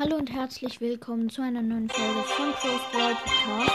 [0.00, 3.72] Hallo und herzlich willkommen zu einer neuen Folge von Crow's Brawl Podcast.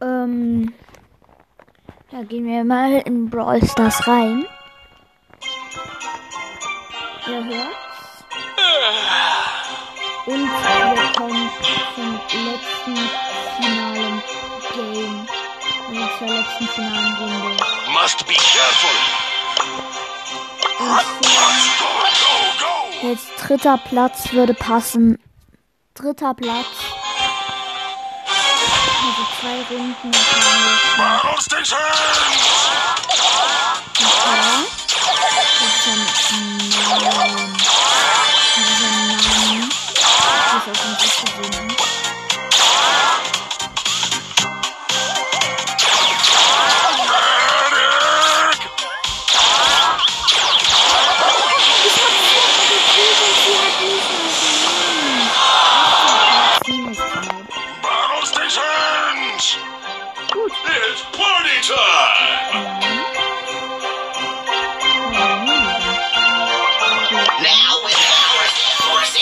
[0.00, 0.72] Ähm,
[2.12, 4.46] ja, gehen wir mal in Brawl Stars rein.
[7.26, 8.24] Ihr hört's.
[10.26, 11.50] Und wir kommen
[11.96, 12.12] zum
[12.46, 12.96] letzten
[13.56, 14.22] finalen
[14.72, 15.26] Game.
[15.88, 17.56] Also zur letzten finalen Runde.
[17.92, 18.96] Must be careful.
[20.78, 22.15] Und go!
[23.02, 25.18] Jetzt dritter Platz würde passen.
[25.94, 26.66] Dritter Platz.
[29.04, 30.10] Also zwei Runden.
[30.96, 31.76] Battle stations!
[34.00, 34.06] Ja.
[35.58, 35.98] Das ist ein
[36.68, 37.56] Nein.
[38.56, 39.68] Das ist ein Nein.
[40.52, 41.66] Das ist ein Nicht gewinnen.
[41.66, 41.75] Medic!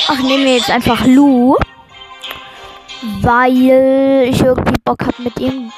[0.07, 1.57] Ach, nehmen wir jetzt einfach Lu.
[3.21, 5.73] Weil ich irgendwie Bock habe, mit ihm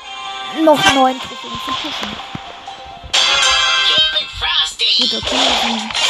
[0.65, 2.09] noch neun Trophäen zu pushen.
[3.87, 5.03] Keep it frosty.
[5.03, 6.06] Gut, okay.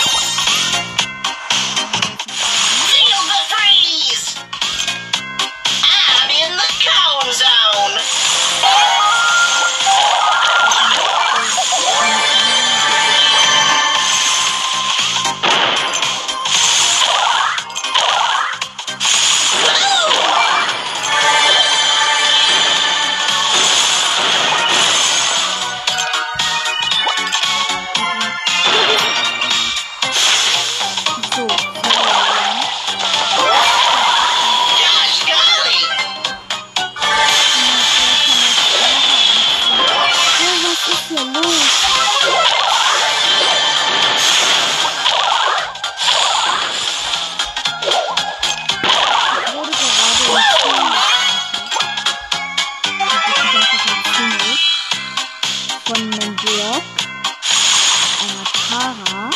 [58.77, 59.31] Tara.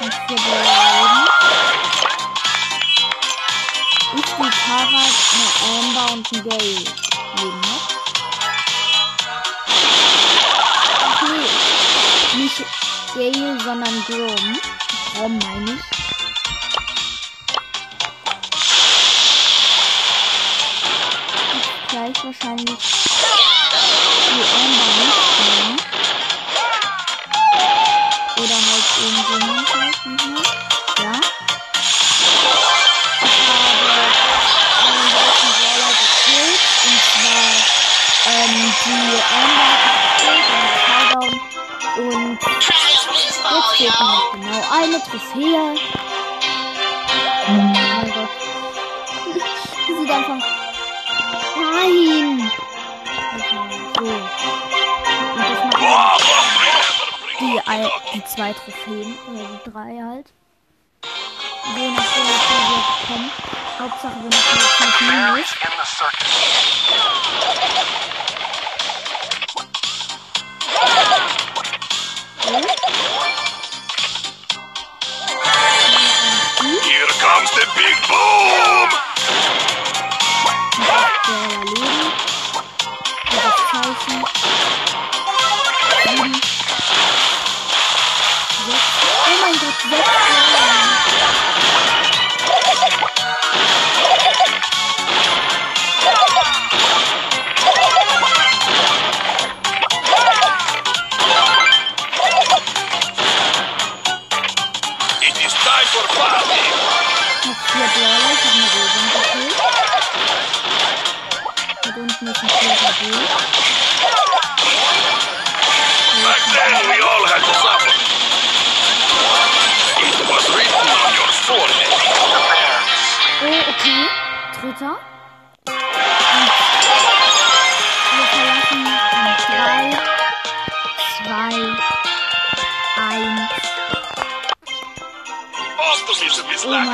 [0.00, 0.36] Ich, die
[4.64, 5.02] Tara,
[5.32, 6.74] eine Amber und ein Gay
[7.38, 7.62] leben.
[11.04, 12.64] Ach nee, nicht
[13.14, 14.60] Gale, sondern Grom.
[15.16, 16.11] Grom meine ich.
[22.02, 22.78] Gleich wahrscheinlich
[24.28, 25.70] die Amber nicht mehr.
[28.38, 30.42] Oder halt irgendjemand weiß nicht mehr.
[30.98, 31.14] Ja.
[33.22, 33.68] Ich habe
[35.38, 37.46] einen Brawler gekillt und zwar
[38.32, 40.46] ähm, die Amber hat gekillt
[41.98, 42.38] und
[43.22, 43.40] jetzt
[43.76, 45.64] fehlt noch genau eine Trophäe.
[47.46, 48.32] Oh mein Gott.
[49.86, 50.61] Sie sieht einfach.
[51.72, 52.50] Nein!
[53.38, 54.06] So.
[54.06, 56.22] Und das macht
[57.40, 60.26] die, up Al- the die zwei Trophäen, oder die drei halt.
[61.76, 62.24] Je nachdem, was wir
[63.06, 63.30] bekommen.
[63.78, 65.50] Hauptsache, wir machen jetzt nicht Minus.
[76.84, 79.01] Here comes the big boom!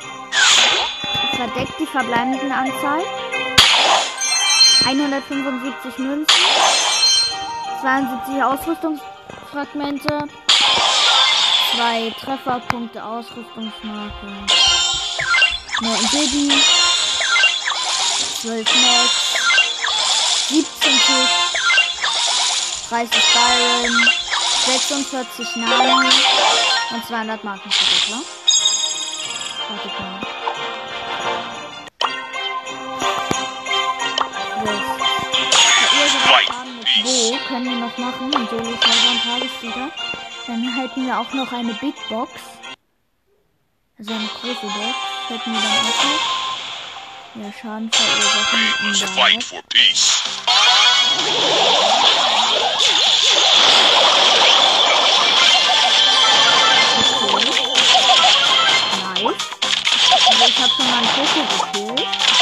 [1.35, 3.01] Verdeckt die verbleibenden Anzahl.
[4.87, 6.25] 175 Münzen.
[7.81, 10.23] 72 Ausrüstungsfragmente.
[11.75, 14.27] 2 Trefferpunkte Ausrüstungsmarke.
[15.81, 16.53] 9 Diddy.
[18.41, 19.11] 12 Max.
[20.47, 21.29] 17 Tick.
[22.89, 24.09] 30 Byron.
[24.67, 26.09] 46 Nani.
[26.91, 28.21] Und 200 Marken zurück, ne?
[37.03, 38.33] Wo können wir noch machen?
[38.35, 39.89] Und Solo Cyber und Tagessieger.
[40.45, 42.31] Dann hätten wir auch noch eine Big Box.
[43.97, 44.95] Also eine große Box.
[45.29, 46.37] Hätten wir dann auch noch.
[47.35, 48.59] Ja, Schaden verursachen.
[48.87, 50.23] Must fight for peace.
[57.23, 57.51] Okay.
[59.03, 59.43] Nice.
[60.29, 61.41] Also ich habe schon mal einen Koko
[61.95, 62.36] gekillt.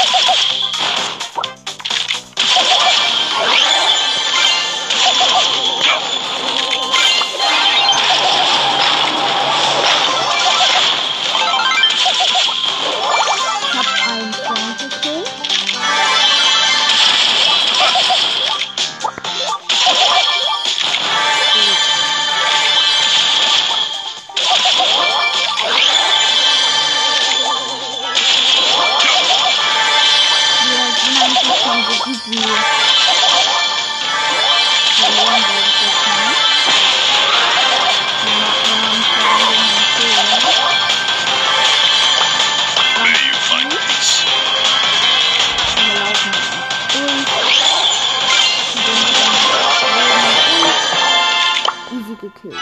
[52.42, 52.60] Gekillt.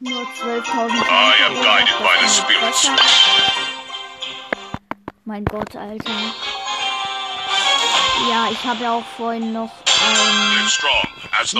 [0.00, 2.90] Nur 12.000 I am guided by the spirits.
[5.24, 6.10] Mein Gott, Alter.
[8.28, 9.70] Ja, ich habe ja auch vorhin noch
[10.02, 10.68] ähm,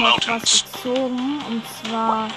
[0.01, 1.41] noch was gezogen.
[1.49, 2.29] Und zwar.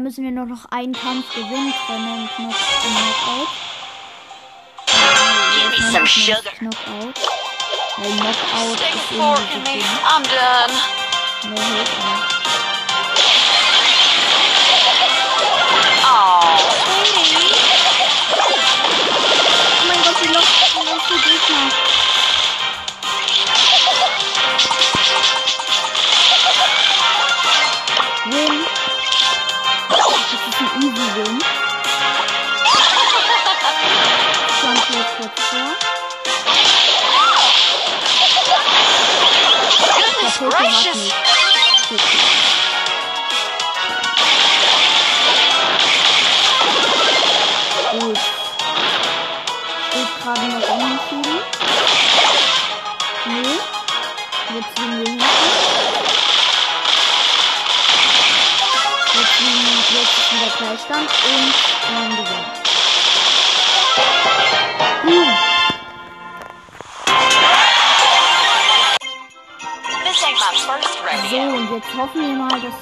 [0.00, 2.26] Da müssen wir nur noch einen Kampf gewinnen können.
[2.34, 3.48] Knock, Knockout.
[5.54, 6.40] Give me some sugar.
[6.56, 7.20] Knockout.
[7.98, 10.72] Weil Knockout ist irgendwie so I'm done.
[11.54, 11.92] mehr Hilfe.
[12.00, 12.29] Oh,
[50.20, 51.38] gerade noch unentschieden.
[53.26, 53.58] Nee.
[54.54, 55.24] Jetzt ziehen wir hinten.
[59.14, 59.56] Jetzt ziehen
[59.94, 61.54] jetzt ist wieder Gleichstand und
[61.88, 62.50] wir haben gewonnen.
[65.02, 65.30] Boom.
[71.30, 72.74] So, und jetzt hoffen wir mal, dass es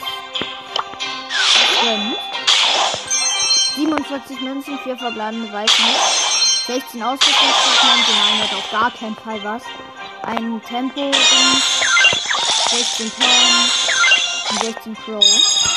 [1.82, 2.16] gönnt.
[3.76, 6.27] 47 Münzen, 4 verbleibende Weichen.
[6.68, 9.62] 16 Ausrüstungsfragmente, nein, hat auf gar keinen Fall was.
[10.20, 11.10] Ein Tempo,
[12.68, 13.26] 16 Pam
[14.50, 15.67] und 16 Crow.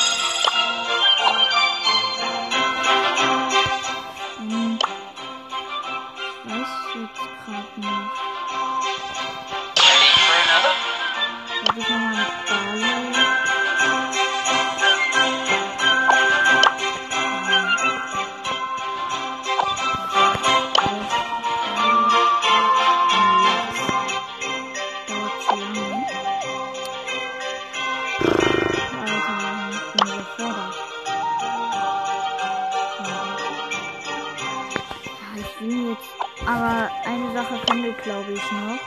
[35.60, 36.08] Will jetzt.
[36.46, 38.78] Aber eine Sache wir, glaube ich, noch.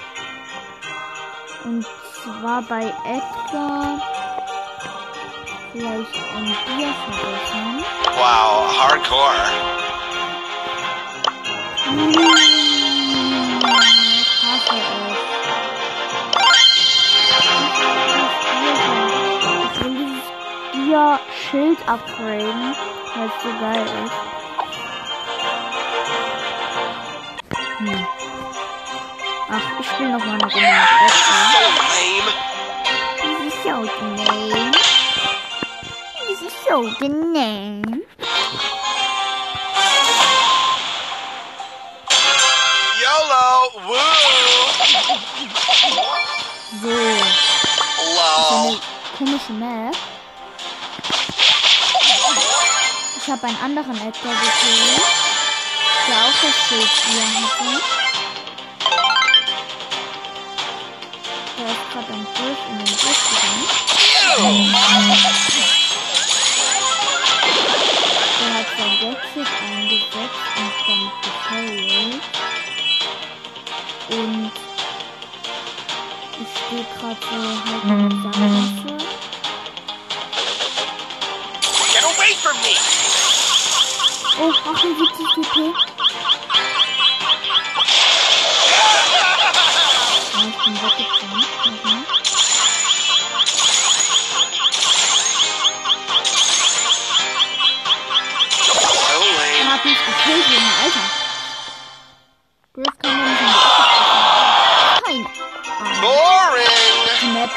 [1.65, 1.85] Und
[2.23, 3.99] zwar bei Edgar
[5.73, 7.83] vielleicht ein Bier verbessern.
[8.15, 9.45] Wow, hardcore.
[11.91, 12.35] Mmh,
[14.21, 15.17] ich hasse es.
[19.73, 20.27] Ich will dieses
[20.71, 22.75] Bier-Schild upgraden,
[23.15, 24.34] weil es so geil ist.
[29.95, 30.75] Ach, ich spiele noch mal eine Runde mit
[31.05, 31.45] Edgar.
[33.21, 33.75] This is so
[34.17, 34.71] lame.
[36.27, 38.03] This is so lame.
[43.01, 43.47] YOLO.
[43.87, 44.03] Woo.
[46.81, 46.89] So,
[48.15, 48.79] Lol.
[49.17, 49.95] komische Map.
[53.17, 55.01] Ich habe einen anderen Edgar gekillt,
[56.07, 57.94] der auch das Schild hier hatte.
[61.95, 63.67] Gerade am Durch in den Bus gegangen.
[68.37, 72.23] Der hat sein Gadget eingesetzt und dann gefailt.
[74.09, 74.51] Und
[76.41, 77.27] ich stehe gerade so
[77.65, 78.91] halt in der Sackgasse.
[81.93, 82.75] Get away from me.
[84.37, 85.94] Oh, 78 TP.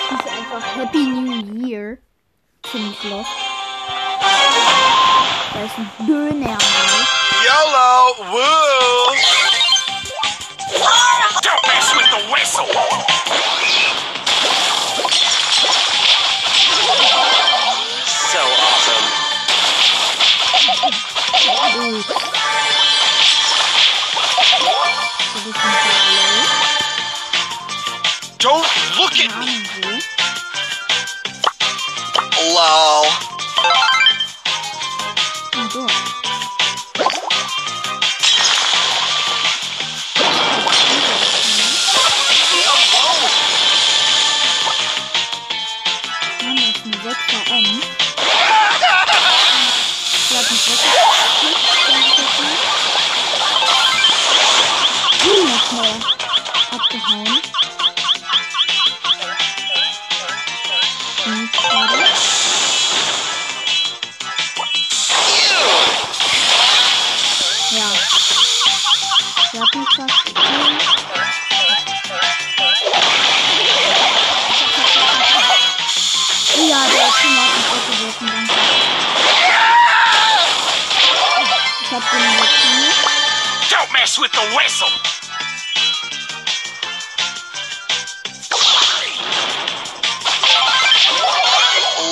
[0.08, 1.98] Hieß einfach oh, Happy New Year.
[2.70, 3.28] Ziemlich lost.
[5.52, 6.58] Da ist ein Döner.
[7.44, 8.14] YOLO.
[8.32, 9.14] Woo.
[11.42, 12.66] Don't mess with the whistle!
[18.30, 19.06] So awesome.
[21.74, 22.04] Gut.
[25.34, 26.58] Das ist ein Barley.
[28.38, 29.87] Don't look at me.
[32.60, 33.27] Hello.
[83.88, 84.88] Don't mess with the whistle!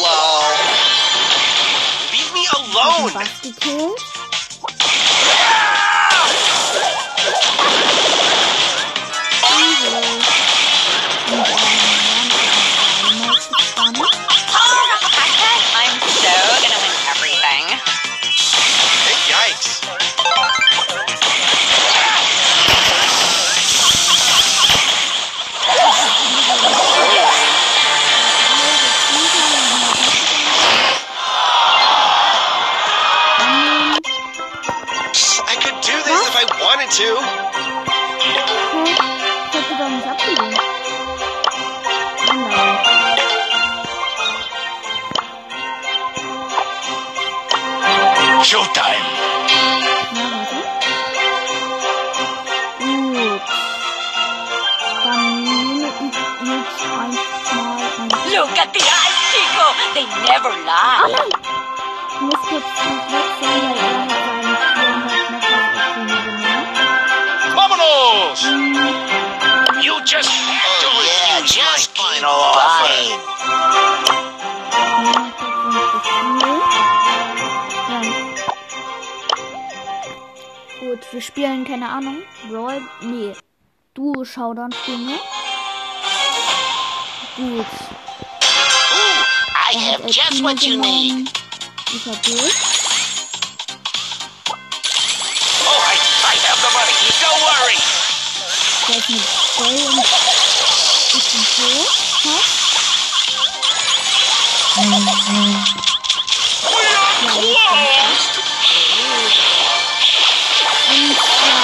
[0.02, 0.52] Lol.
[2.12, 3.12] Leave me alone.
[3.14, 4.15] Was gekillt?
[58.36, 59.66] Look at the eyes, Chico.
[59.96, 61.08] They never lie.
[62.12, 65.56] Ich muss jetzt nicht wechseln, weil er hat seinen 400
[66.76, 67.86] noch
[68.28, 68.42] was
[69.82, 72.92] You just have to Oh, yeah, refuse just my final offer.
[80.80, 82.22] Gut, wir spielen, keine Ahnung.
[82.50, 82.82] Brawl.
[83.00, 83.32] Nee.
[83.94, 85.20] Duo Showdown spielen wir.
[87.36, 87.95] Gut.
[89.68, 91.26] I have just what you need.
[91.26, 91.28] genommen.
[91.92, 92.38] Ich hab Bill.
[95.66, 96.94] Oh, I, I have the money.
[97.18, 97.75] Don't worry.
[98.87, 99.26] Gleich mit
[99.58, 100.06] Bell und
[101.14, 101.66] ich bin so.
[106.70, 108.35] We are closed.
[110.94, 111.62] Und ja,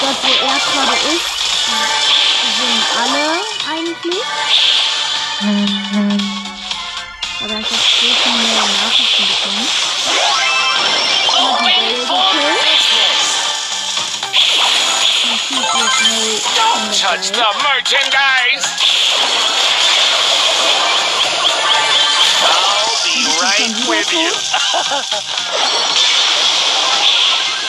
[0.00, 1.30] dort wo er gerade ist,
[2.58, 3.26] sind alle
[3.66, 4.22] eigentlich.
[5.40, 5.81] Aber
[9.22, 9.68] Nachrichten bekommen.
[12.64, 13.28] Business.
[14.34, 18.66] Natürlich ist neu Don't touch the merchandise.
[22.42, 24.30] I'll be right with you.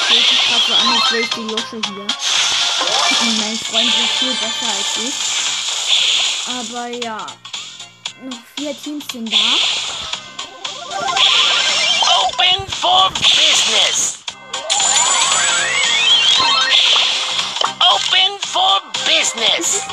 [0.07, 2.07] Fühlt sich gerade so an, als wäre ich die Lusche hier.
[3.38, 5.15] Mein Freund ist viel besser als ich.
[6.48, 7.25] Aber ja,
[8.24, 9.38] noch vier Teams sind da.
[12.84, 14.25] For business.
[17.80, 18.74] Open for
[19.08, 19.88] business.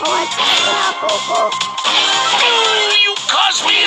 [3.07, 3.79] You caused me?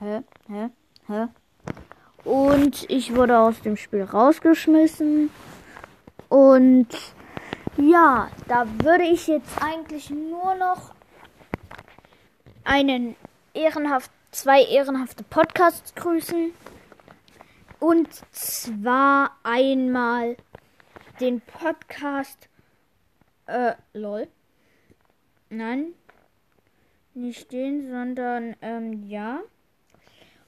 [0.00, 0.70] Hä?
[1.08, 1.28] Hä?
[2.24, 5.30] Und ich wurde aus dem Spiel rausgeschmissen.
[6.28, 6.88] Und
[7.76, 10.94] ja, da würde ich jetzt eigentlich nur noch
[12.62, 13.16] einen
[13.54, 16.52] ehrenhaft, zwei ehrenhafte Podcasts grüßen.
[17.80, 20.36] Und zwar einmal
[21.18, 22.48] den Podcast,
[23.46, 24.28] äh, lol.
[25.50, 25.92] Nein,
[27.14, 29.40] nicht den, sondern, ähm, ja.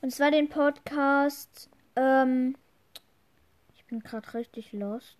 [0.03, 2.57] Und zwar den Podcast, ähm,
[3.75, 5.19] ich bin gerade richtig lost.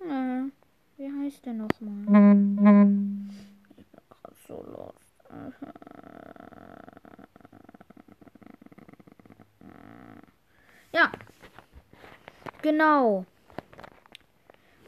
[0.00, 0.50] Äh,
[0.98, 2.02] wie heißt der nochmal?
[2.02, 5.02] Ich bin gerade so lost.
[10.92, 11.10] Ja.
[12.60, 13.24] Genau.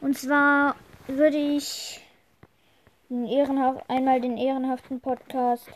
[0.00, 2.00] Und zwar würde ich
[3.08, 5.70] den ehrenhaft, einmal den ehrenhaften Podcast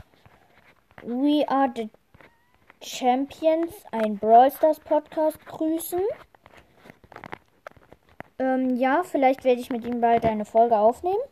[1.03, 1.89] We Are the
[2.83, 6.03] Champions, ein Brawl Stars Podcast, grüßen.
[8.39, 11.23] Ähm, ja, vielleicht werde ich mit ihm bald eine Folge aufnehmen.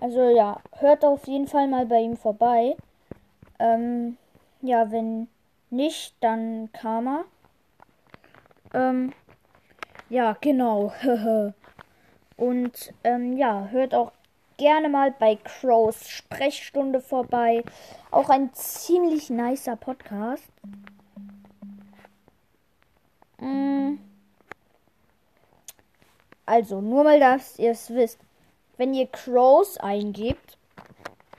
[0.00, 2.76] Also ja, hört auf jeden Fall mal bei ihm vorbei.
[3.58, 4.16] Ähm,
[4.62, 5.28] ja, wenn
[5.70, 7.24] nicht, dann Karma.
[8.74, 9.12] Ähm,
[10.08, 10.92] ja, genau.
[12.36, 14.12] Und ähm, ja, hört auch
[14.56, 17.64] gerne mal bei Crows Sprechstunde vorbei.
[18.10, 20.50] Auch ein ziemlich nicer Podcast.
[23.40, 23.96] Mm.
[26.46, 28.20] Also, nur mal, dass ihr es wisst.
[28.76, 30.56] Wenn ihr Crows eingebt,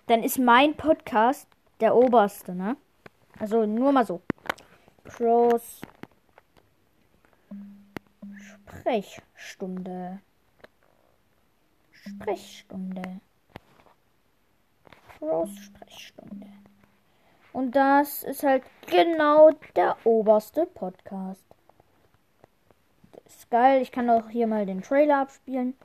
[0.08, 1.48] dann ist mein Podcast
[1.80, 2.76] der oberste, ne?
[3.40, 4.22] Also, nur mal so.
[5.06, 5.82] Crows
[8.70, 10.20] Sprechstunde.
[11.92, 13.22] Sprechstunde.
[15.18, 16.48] Crows Sprechstunde.
[17.54, 21.44] Und das ist halt genau der oberste Podcast.
[23.12, 23.82] Das ist geil.
[23.82, 25.76] Ich kann auch hier mal den Trailer abspielen.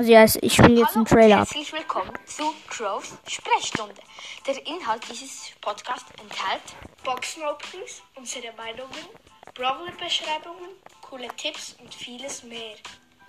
[0.00, 1.48] Also ja, ich spiele jetzt Hallo einen Trailer ab.
[1.48, 4.00] herzlich willkommen zu Crows Sprechstunde.
[4.46, 6.62] Der Inhalt dieses Podcasts enthält
[7.04, 9.04] Boxen-Openings, unsere Meinungen,
[9.52, 10.70] Brawler-Beschreibungen,
[11.02, 12.76] coole Tipps und vieles mehr.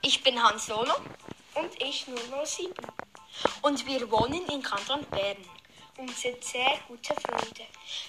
[0.02, 0.94] Ich bin Hans Solo
[1.56, 2.06] und ich
[2.46, 2.74] 007
[3.64, 5.36] und wir wohnen in Kanton Bern
[5.98, 7.66] und sind sehr gute Freunde.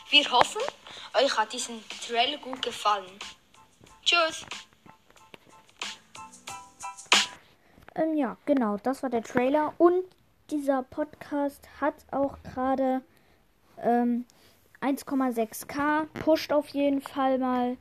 [0.09, 0.63] Wir hoffen,
[1.15, 3.19] euch hat diesen Trailer gut gefallen.
[4.05, 4.47] Tschüss!
[7.95, 9.75] Ähm, ja, genau, das war der Trailer.
[9.79, 10.05] Und
[10.51, 13.03] dieser Podcast hat auch gerade
[13.79, 14.25] ähm,
[14.81, 16.07] 1,6k.
[16.25, 17.77] Pusht auf jeden Fall mal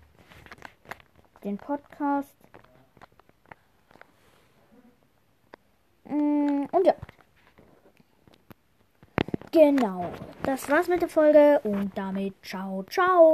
[1.44, 2.36] den Podcast.
[6.06, 6.94] Mm, Und ja.
[9.52, 10.12] Genau.
[10.44, 13.30] Das war's mit der Folge und damit ciao, ciao.